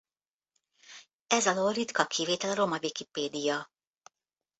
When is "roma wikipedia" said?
2.55-3.71